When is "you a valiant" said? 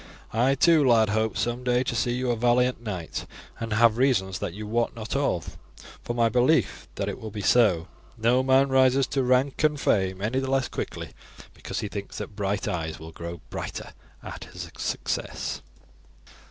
2.13-2.81